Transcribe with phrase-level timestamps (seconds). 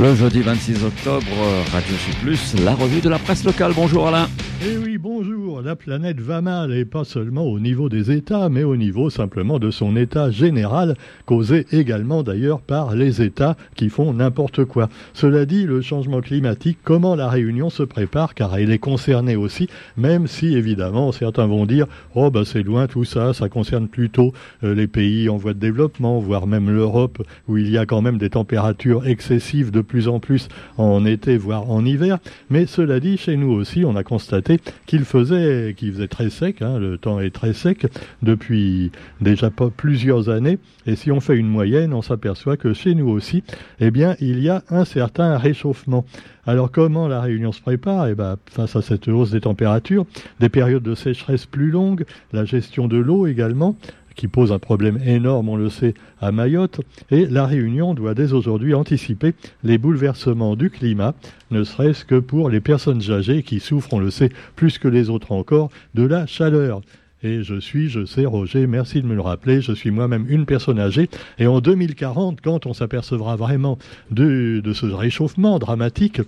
[0.00, 1.26] Le jeudi 26 octobre,
[1.72, 3.72] Radio Sud Plus, la revue de la presse locale.
[3.74, 4.28] Bonjour Alain.
[4.60, 5.62] Eh oui, bonjour.
[5.62, 9.60] La planète va mal et pas seulement au niveau des États, mais au niveau simplement
[9.60, 10.96] de son état général,
[11.26, 14.88] causé également d'ailleurs par les États qui font n'importe quoi.
[15.14, 19.68] Cela dit, le changement climatique, comment la Réunion se prépare, car elle est concernée aussi,
[19.96, 24.32] même si évidemment certains vont dire, oh ben c'est loin tout ça, ça concerne plutôt
[24.64, 28.02] euh, les pays en voie de développement, voire même l'Europe, où il y a quand
[28.02, 32.18] même des températures excessives de plus en plus en été, voire en hiver.
[32.50, 36.62] Mais cela dit, chez nous aussi, on a constaté qu'il faisait, qu'il faisait très sec,
[36.62, 37.86] hein, le temps est très sec
[38.22, 43.08] depuis déjà plusieurs années, et si on fait une moyenne, on s'aperçoit que chez nous
[43.08, 43.42] aussi,
[43.80, 46.04] eh bien, il y a un certain réchauffement.
[46.46, 48.08] Alors comment la Réunion se prépare?
[48.08, 50.06] Eh ben, Face à cette hausse des températures,
[50.40, 53.76] des périodes de sécheresse plus longues, la gestion de l'eau également,
[54.18, 56.80] qui pose un problème énorme, on le sait, à Mayotte.
[57.10, 61.14] Et la Réunion doit dès aujourd'hui anticiper les bouleversements du climat,
[61.52, 65.08] ne serait-ce que pour les personnes âgées qui souffrent, on le sait, plus que les
[65.08, 66.82] autres encore, de la chaleur.
[67.24, 70.46] Et je suis, je sais, Roger, merci de me le rappeler, je suis moi-même une
[70.46, 71.10] personne âgée.
[71.40, 73.76] Et en 2040, quand on s'apercevra vraiment
[74.12, 76.20] de, ce réchauffement dramatique,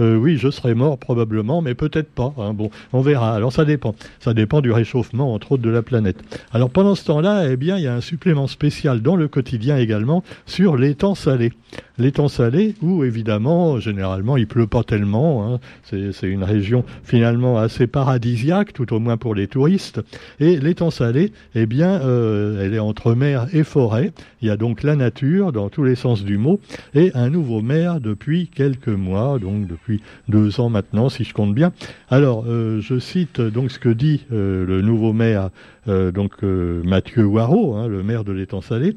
[0.00, 2.32] euh, oui, je serai mort probablement, mais peut-être pas.
[2.38, 2.54] Hein.
[2.54, 3.34] Bon, on verra.
[3.34, 3.94] Alors ça dépend.
[4.20, 6.16] Ça dépend du réchauffement, entre autres, de la planète.
[6.52, 9.76] Alors pendant ce temps-là, eh bien, il y a un supplément spécial dans le quotidien
[9.76, 10.78] également sur
[11.14, 11.52] salés.
[11.98, 15.54] Les temps salés, où évidemment, généralement, il pleut pas tellement.
[15.54, 15.60] Hein.
[15.82, 20.00] C'est une région finalement assez paradisiaque, tout au moins pour les touristes.
[20.40, 24.12] Et temps salés, eh bien, euh, elle est entre mer et forêt.
[24.40, 26.60] Il y a donc la nature dans tous les sens du mot
[26.94, 31.54] et un nouveau maire depuis quelques mois, donc depuis deux ans maintenant, si je compte
[31.54, 31.72] bien.
[32.08, 35.50] Alors, euh, je cite donc ce que dit euh, le nouveau maire,
[35.86, 38.94] donc Mathieu Waro, hein, le maire de l'étang salé,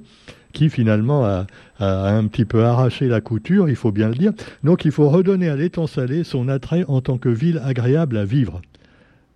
[0.52, 1.48] qui finalement a,
[1.80, 4.34] a, un petit peu arraché la couture, il faut bien le dire.
[4.66, 8.26] Donc, il faut redonner à l'étang salé son attrait en tant que ville agréable à
[8.26, 8.62] vivre.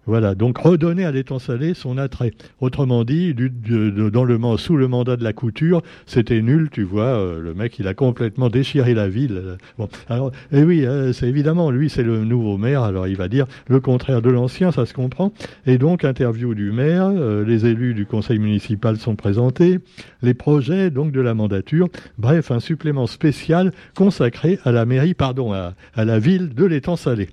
[0.07, 2.31] Voilà, donc redonner à l'étang salé son attrait.
[2.59, 7.41] Autrement dit, dans le, sous le mandat de la couture, c'était nul, tu vois, euh,
[7.41, 9.57] le mec, il a complètement déchiré la ville.
[9.79, 13.27] Bon, alors, et oui, euh, c'est évidemment, lui, c'est le nouveau maire, alors il va
[13.27, 15.33] dire le contraire de l'ancien, ça se comprend.
[15.65, 19.79] Et donc, interview du maire, euh, les élus du conseil municipal sont présentés,
[20.21, 21.89] les projets, donc, de la mandature,
[22.19, 27.29] bref, un supplément spécial consacré à la mairie, pardon, à la ville de l'étang salé.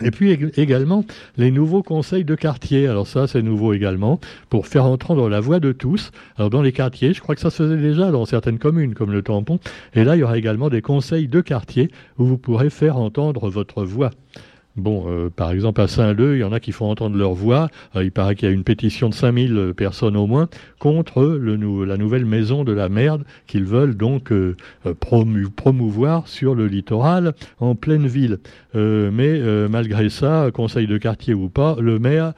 [0.00, 1.04] Et puis également
[1.36, 2.88] les nouveaux conseils de quartier.
[2.88, 6.10] Alors ça, c'est nouveau également pour faire entendre la voix de tous.
[6.36, 9.12] Alors dans les quartiers, je crois que ça se faisait déjà dans certaines communes comme
[9.12, 9.60] le Tampon.
[9.94, 13.48] Et là, il y aura également des conseils de quartier où vous pourrez faire entendre
[13.48, 14.10] votre voix.
[14.76, 17.68] Bon, euh, par exemple, à Saint-Leu, il y en a qui font entendre leur voix.
[17.94, 21.96] Euh, il paraît qu'il y a une pétition de 5000 personnes au moins contre la
[21.96, 24.56] nouvelle maison de la merde qu'ils veulent donc euh,
[25.56, 28.38] promouvoir sur le littoral en pleine ville.
[28.74, 32.32] mais malgré ça, conseil de quartier ou pas, le maire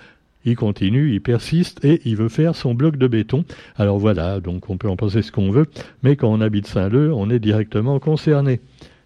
[0.44, 3.44] il continue, il persiste et il veut faire son bloc de béton.
[3.76, 5.66] Alors voilà, donc on peut en penser ce qu'on veut,
[6.02, 8.60] mais quand on habite Saint-Leu, on est directement concerné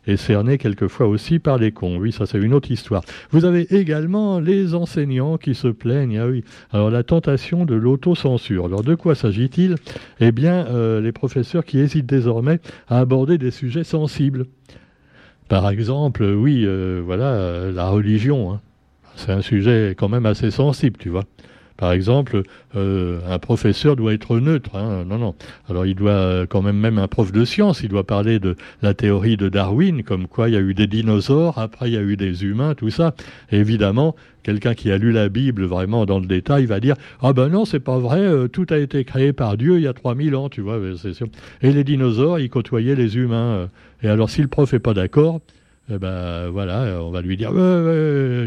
[0.08, 1.98] et cerné quelquefois aussi par les cons.
[1.98, 3.02] Oui, ça c'est une autre histoire.
[3.30, 6.18] Vous avez également les enseignants qui se plaignent.
[6.18, 6.76] Ah.
[6.76, 8.64] Alors la tentation de l'autocensure.
[8.64, 9.76] Alors de quoi s'agit-il?
[10.20, 12.58] Eh bien, euh, les professeurs qui hésitent désormais
[12.88, 14.46] à aborder des sujets sensibles.
[15.48, 18.52] Par exemple, oui, euh, voilà, euh, la religion.
[18.52, 18.60] Hein.
[19.14, 21.24] C'est un sujet quand même assez sensible, tu vois.
[21.78, 22.42] Par exemple,
[22.74, 24.74] euh, un professeur doit être neutre.
[24.74, 25.04] Hein.
[25.06, 25.34] Non, non.
[25.70, 28.56] Alors il doit euh, quand même, même un prof de science, il doit parler de
[28.82, 31.96] la théorie de Darwin, comme quoi il y a eu des dinosaures, après il y
[31.96, 33.14] a eu des humains, tout ça.
[33.52, 37.48] évidemment, quelqu'un qui a lu la Bible vraiment dans le détail va dire ah ben
[37.48, 40.34] non c'est pas vrai euh, tout a été créé par Dieu il y a 3000
[40.36, 41.26] ans tu vois c'est sûr
[41.60, 43.68] et les dinosaures ils côtoyaient les humains
[44.02, 45.40] et alors si le prof est pas d'accord
[45.90, 47.50] eh ben voilà, on va lui dire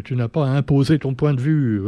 [0.03, 1.81] tu n'as pas imposé ton point de vue.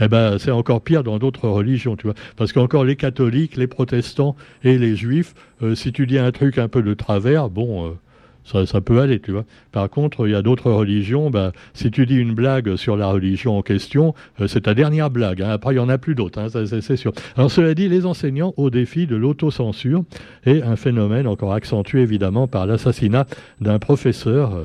[0.00, 3.66] eh ben c'est encore pire dans d'autres religions, tu vois, parce qu'encore les catholiques, les
[3.66, 7.96] protestants et les juifs, euh, si tu dis un truc un peu de travers, bon.
[8.54, 9.44] Euh, ça, peut aller, tu vois.
[9.72, 11.30] Par contre, il y a d'autres religions.
[11.30, 15.10] Bah, si tu dis une blague sur la religion en question, euh, c'est ta dernière
[15.10, 15.42] blague.
[15.42, 15.50] Hein.
[15.50, 17.12] Après, il n'y en a plus d'autres, hein, c'est sûr.
[17.36, 20.04] Alors, cela dit, les enseignants au défi de l'autocensure
[20.46, 23.26] et un phénomène encore accentué évidemment par l'assassinat
[23.60, 24.54] d'un professeur.
[24.54, 24.64] Euh,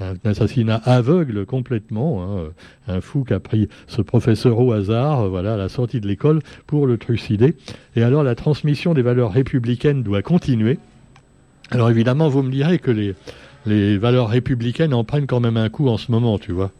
[0.00, 2.50] un assassinat aveugle complètement, hein, euh,
[2.88, 6.40] un fou qui a pris ce professeur au hasard, voilà, à la sortie de l'école
[6.66, 7.54] pour le trucider.
[7.96, 10.78] Et alors la transmission des valeurs républicaines doit continuer.
[11.70, 13.14] Alors évidemment, vous me direz que les,
[13.66, 16.72] les valeurs républicaines en prennent quand même un coup en ce moment, tu vois.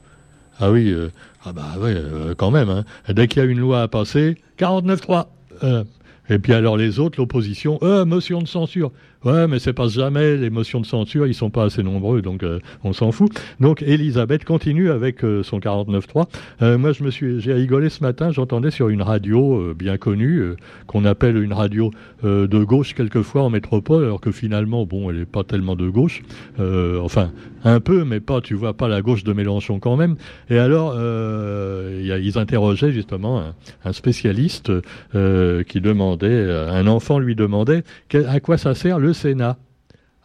[0.59, 1.09] Ah oui, euh,
[1.45, 2.69] ah bah oui, euh, quand même.
[2.69, 2.85] Hein.
[3.09, 5.27] Dès qu'il y a une loi à passer, 49-3.
[5.63, 5.85] Euh,
[6.29, 8.93] et puis alors les autres, l'opposition, euh, motion de censure.
[9.23, 12.43] Ouais, mais c'est pas jamais les motions de censure, ils sont pas assez nombreux, donc
[12.43, 13.31] euh, on s'en fout.
[13.61, 16.25] Donc Elisabeth continue avec euh, son 49.3.
[16.63, 20.55] Euh, moi, je me suis, j'ai rigolé ce matin, j'entendais sur une radio bien connue,
[20.87, 21.91] qu'on appelle une radio
[22.23, 26.23] de gauche quelquefois en métropole, alors que finalement, bon, elle est pas tellement de gauche.
[26.59, 27.31] enfin,
[27.65, 30.17] un peu, mais pas, tu vois, pas la gauche de Mélenchon quand même.
[30.49, 33.53] Et alors, ils interrogeaient justement
[33.85, 34.73] un, spécialiste
[35.13, 37.83] qui demandait, un enfant lui demandait,
[38.27, 39.59] à quoi ça sert le Sénat.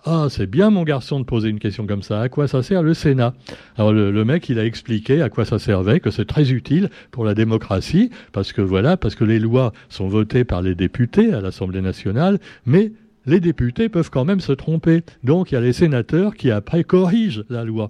[0.08, 2.22] Ah, c'est bien mon garçon de poser une question comme ça.
[2.22, 3.34] À quoi ça sert le Sénat?
[3.76, 7.26] Alors le, mec, il a expliqué à quoi ça servait, que c'est très utile pour
[7.26, 11.42] la démocratie, parce que voilà, parce que les lois sont votées par les députés à
[11.42, 12.38] l'Assemblée nationale,
[12.68, 12.92] mais
[13.26, 15.02] les députés peuvent quand même se tromper.
[15.24, 17.88] Donc il y a les sénateurs qui après corrigent la loi.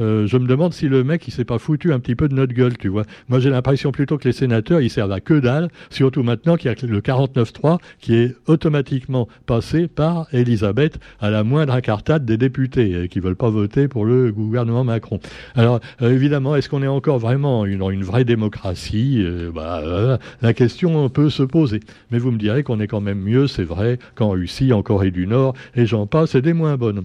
[0.00, 2.34] Euh, je me demande si le mec il s'est pas foutu un petit peu de
[2.34, 3.04] notre gueule, tu vois.
[3.28, 6.70] Moi j'ai l'impression plutôt que les sénateurs ils servent à que dalle, surtout maintenant qu'il
[6.70, 12.36] y a le 49-3 qui est automatiquement passé par Elisabeth à la moindre incartade des
[12.36, 15.20] députés euh, qui veulent pas voter pour le gouvernement Macron.
[15.54, 19.24] Alors euh, évidemment, est-ce qu'on est encore vraiment une, vraie démocratie
[19.54, 21.80] bah, La question peut se poser.
[22.10, 25.10] Mais vous me direz qu'on est quand même mieux, c'est vrai, qu'en Russie, en Corée
[25.10, 27.04] du Nord, et j'en passe, et des moins bonnes.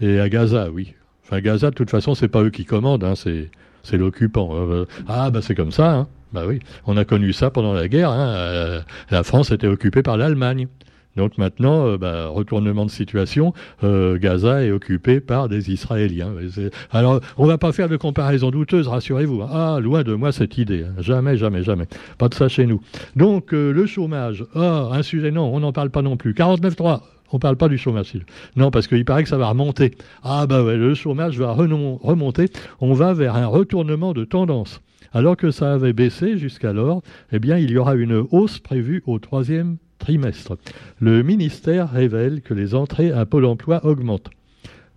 [0.00, 0.94] Et à Gaza, oui.
[1.40, 3.50] Gaza, de toute façon, c'est pas eux qui commandent, hein, c'est,
[3.82, 4.50] c'est l'occupant.
[4.52, 5.94] Euh, ah, bah c'est comme ça.
[5.94, 6.08] Hein.
[6.32, 8.10] Bah oui, on a connu ça pendant la guerre.
[8.10, 8.28] Hein.
[8.28, 8.80] Euh,
[9.10, 10.68] la France était occupée par l'Allemagne.
[11.14, 13.52] Donc maintenant, euh, bah, retournement de situation,
[13.82, 16.32] Gaza est occupé par des Israéliens.
[16.90, 19.42] Alors, on va pas faire de comparaison douteuse, rassurez-vous.
[19.42, 19.48] Hein.
[19.52, 20.84] Ah, loin de moi cette idée.
[20.84, 20.94] Hein.
[21.00, 21.84] Jamais, jamais, jamais.
[22.16, 22.80] Pas de ça chez nous.
[23.14, 24.46] Donc, le chômage.
[24.54, 26.32] Ah, un sujet, non, on n'en parle pas non plus.
[26.32, 27.00] 49.3.
[27.32, 28.12] On ne parle pas du chômage.
[28.56, 29.92] Non, parce qu'il paraît que ça va remonter.
[30.22, 32.50] Ah bah ouais, le chômage va remonter.
[32.80, 34.80] On va vers un retournement de tendance.
[35.14, 37.02] Alors que ça avait baissé jusqu'alors,
[37.32, 40.56] eh bien, il y aura une hausse prévue au troisième trimestre.
[41.00, 44.30] Le ministère révèle que les entrées à Pôle emploi augmentent.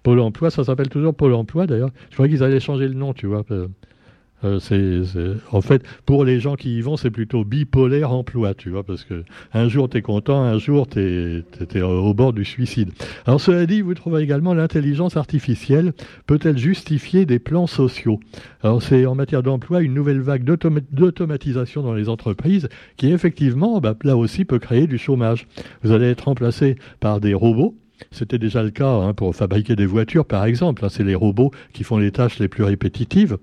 [0.03, 1.91] Pôle emploi, ça s'appelle toujours Pôle emploi d'ailleurs.
[2.09, 3.43] Je crois qu'ils allaient changer le nom, tu vois.
[4.45, 8.83] Euh, en fait, pour les gens qui y vont, c'est plutôt bipolaire emploi, tu vois,
[8.83, 11.43] parce que un jour tu es content, un jour tu
[11.75, 12.91] es, au bord du suicide.
[13.25, 15.93] Alors cela dit, vous trouvez également l'intelligence artificielle
[16.27, 18.19] peut-elle justifier des plans sociaux?
[18.61, 23.95] Alors c'est en matière d'emploi une nouvelle vague d'automatisation dans les entreprises qui effectivement, bah,
[24.03, 25.47] là aussi, peut créer du chômage.
[25.83, 27.75] Vous allez être remplacé par des robots
[28.11, 30.83] c'était déjà le cas hein, pour fabriquer des voitures, par exemple.
[30.83, 33.37] Hein, c'est les robots qui font les tâches les plus répétitives.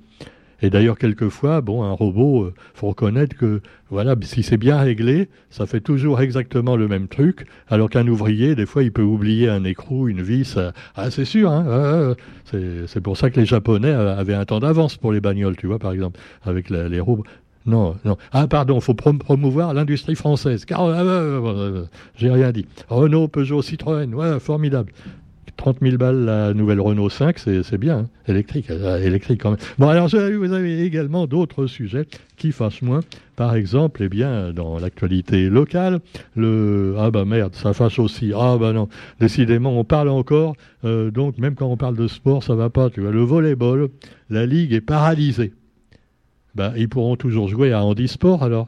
[0.62, 3.60] Et d'ailleurs, quelquefois, bon, un robot, euh, faut reconnaître que,
[3.90, 8.54] voilà, si c'est bien réglé, ça fait toujours exactement le même truc, alors qu'un ouvrier,
[8.54, 10.56] des fois, il peut oublier un écrou, une vis.
[10.56, 12.14] Euh, ah, c'est sûr, hein,
[12.44, 15.78] c'est pour ça que les Japonais avaient un temps d'avance pour les bagnoles, tu vois,
[15.78, 17.24] par exemple, avec les robots.
[17.64, 18.16] Non, non.
[18.32, 20.64] Ah, pardon, il faut promouvoir l'industrie française.
[20.64, 21.84] Car, euh,
[22.16, 22.66] j'ai rien dit.
[22.88, 24.92] Renault, Peugeot, Citroën, ouais, formidable.
[25.62, 28.08] 30 000 balles la nouvelle Renault 5, c'est bien, hein.
[28.26, 29.60] électrique, euh, électrique quand même.
[29.78, 32.04] Bon, alors vous avez également d'autres sujets
[32.36, 32.98] qui fâchent moins.
[33.36, 36.00] Par exemple, eh bien, dans l'actualité locale,
[36.34, 38.32] le ah bah merde, ça fâche aussi.
[38.34, 38.88] Ah bah non,
[39.20, 40.56] décidément, on parle encore.
[40.84, 42.90] Euh, donc même quand on parle de sport, ça va pas.
[42.90, 43.88] Tu vois, le volleyball,
[44.30, 45.52] la ligue est paralysée.
[46.56, 48.66] Bah, ils pourront toujours jouer à handisport alors?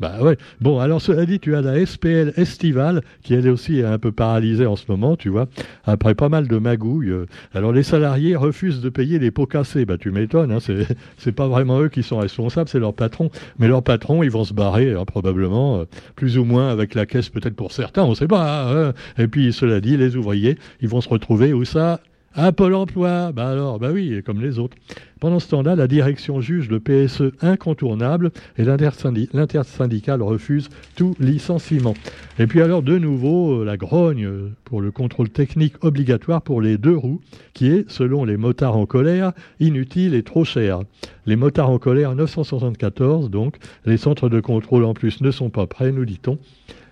[0.00, 0.36] Bah ouais.
[0.60, 4.66] Bon, alors cela dit, tu as la SPL estivale qui elle aussi un peu paralysée
[4.66, 5.48] en ce moment, tu vois,
[5.84, 7.12] après pas mal de magouilles.
[7.52, 9.84] Alors les salariés refusent de payer les pots cassés.
[9.84, 13.30] Bah tu m'étonnes, hein, c'est, pas vraiment eux qui sont responsables, c'est leur patron.
[13.58, 17.06] Mais leur patron, ils vont se barrer hein, probablement, euh, plus ou moins avec la
[17.06, 18.70] caisse peut-être pour certains, on sait pas.
[18.70, 18.92] Hein.
[19.18, 22.00] Et puis cela dit, les ouvriers, ils vont se retrouver où ça?
[22.40, 24.76] À Pôle emploi, bah alors, bah oui, comme les autres.
[25.18, 31.94] Pendant ce temps-là, la direction juge le PSE incontournable et l'intersyndicale refuse tout licenciement.
[32.38, 36.78] Et puis alors, de nouveau, euh, la grogne pour le contrôle technique obligatoire pour les
[36.78, 37.20] deux roues,
[37.54, 40.82] qui est, selon les motards en colère, inutile et trop cher.
[41.26, 45.66] Les motards en colère 974, donc, les centres de contrôle en plus ne sont pas
[45.66, 46.38] prêts, nous dit-on.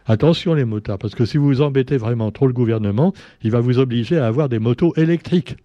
[0.08, 3.78] Attention les motards, parce que si vous embêtez vraiment trop le gouvernement, il va vous
[3.78, 5.56] obliger à avoir des motos électriques.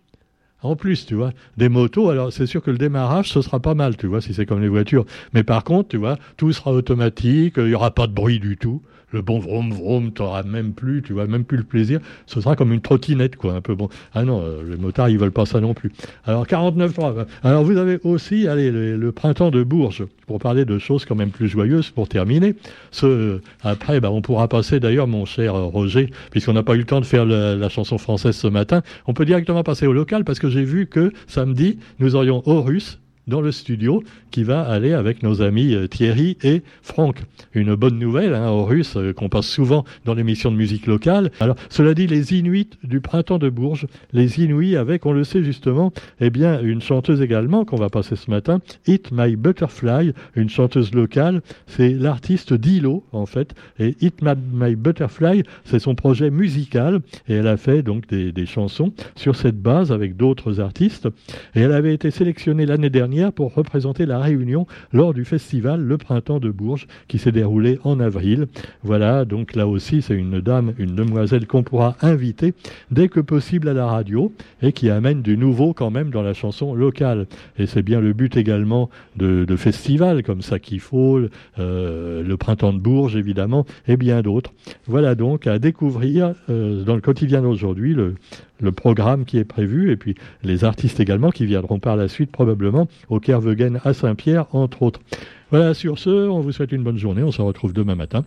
[0.64, 3.76] En plus, tu vois, des motos, alors c'est sûr que le démarrage, ce sera pas
[3.76, 5.06] mal, tu vois, si c'est comme les voitures.
[5.34, 8.58] Mais par contre, tu vois, tout sera automatique, il n'y aura pas de bruit du
[8.58, 8.82] tout
[9.12, 12.00] le bon vroom vroom, t'auras même plus, tu vois, même plus le plaisir.
[12.26, 13.90] Ce sera comme une trottinette, quoi, un peu bon.
[14.14, 15.92] Ah non, euh, les motards, ils veulent pas ça non plus.
[16.26, 17.26] Alors 49.3.
[17.44, 21.32] Alors vous avez aussi, allez, le, printemps de Bourges, pour parler de choses quand même
[21.32, 22.56] plus joyeuses, pour terminer.
[22.92, 26.86] Ce, après, bah, on pourra passer d'ailleurs, mon cher Roger, puisqu'on n'a pas eu le
[26.86, 30.40] temps de faire la, chanson française ce matin, on peut directement passer au local parce
[30.40, 35.24] que j'ai vu que samedi, nous aurions Horus dans le studio qui va aller avec
[35.24, 37.18] nos amis euh, Thierry et Franck.
[37.54, 41.32] Une bonne nouvelle hein, aux Russes euh, qu'on passe souvent dans l'émission de musique locale.
[41.40, 45.44] Alors, cela dit, les Inuits du printemps de Bourges, les Inuits avec, on le sait
[45.44, 50.50] justement, eh bien, une chanteuse également qu'on va passer ce matin, Hit My Butterfly, une
[50.50, 51.42] chanteuse locale.
[51.68, 53.54] C'est l'artiste Dilo, en fait.
[53.80, 57.02] Et Hit My Butterfly, c'est son projet musical.
[57.28, 61.08] Et elle a fait donc des, des chansons sur cette base avec d'autres artistes.
[61.56, 65.98] Et elle avait été sélectionnée l'année dernière pour représenter la Réunion lors du festival Le
[65.98, 68.48] Printemps de Bourges qui s'est déroulé en avril.
[68.84, 72.54] Voilà, donc là aussi, c'est une dame, une demoiselle qu'on pourra inviter
[72.90, 76.34] dès que possible à la radio et qui amène du nouveau quand même dans la
[76.34, 77.28] chanson locale.
[77.58, 81.20] Et c'est bien le but également de, festivals comme ça qu'il faut,
[81.60, 84.54] euh, le Printemps de Bourges évidemment, et bien d'autres.
[84.88, 88.16] Voilà donc à découvrir euh, dans le quotidien d'aujourd'hui le,
[88.62, 92.32] le programme qui est prévu et puis les artistes également qui viendront par la suite
[92.32, 95.02] probablement au Kervegen à Saint-Pierre entre autres.
[95.50, 98.24] Voilà, sur ce, on vous souhaite une bonne journée, on se retrouve demain matin.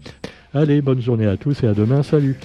[0.53, 2.37] Allez, bonne journée à tous et à demain, salut